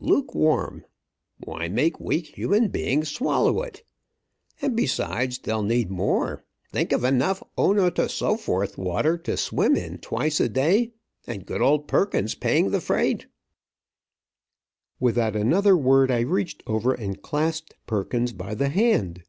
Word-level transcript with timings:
Lukewarm! 0.00 0.84
Why 1.42 1.66
make 1.68 1.98
weak 1.98 2.36
human 2.36 2.68
beings 2.68 3.08
swallow 3.08 3.62
it? 3.62 3.82
And 4.62 4.76
besides, 4.76 5.40
they'll 5.40 5.64
need 5.64 5.90
more! 5.90 6.44
Think 6.70 6.92
of 6.92 7.02
enough 7.02 7.42
O 7.56 7.72
no 7.72 7.90
to 7.90 8.08
so 8.08 8.36
forth 8.36 8.78
water 8.78 9.18
to 9.18 9.36
swim 9.36 9.74
in 9.74 9.98
twice 9.98 10.38
a 10.38 10.48
day, 10.48 10.92
and 11.26 11.44
good 11.44 11.60
old 11.60 11.88
Perkins 11.88 12.36
paying 12.36 12.70
the 12.70 12.80
freight!" 12.80 13.26
Without 15.00 15.34
another 15.34 15.76
word 15.76 16.12
I 16.12 16.20
reached 16.20 16.62
over 16.68 16.94
and 16.94 17.20
clasped 17.20 17.74
Perkins 17.88 18.30
by 18.32 18.54
the 18.54 18.68
hand. 18.68 19.24